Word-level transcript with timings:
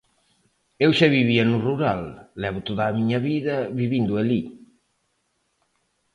Eu 0.85 0.91
xa 0.97 1.07
vivía 1.17 1.43
no 1.47 1.57
rural, 1.67 2.01
levo 2.41 2.59
toda 2.67 2.83
a 2.85 2.95
miña 2.97 3.19
vida 3.29 3.55
vivindo 3.81 4.13
alí. 4.21 4.41